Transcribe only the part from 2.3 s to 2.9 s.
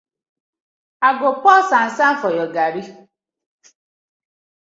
your garri.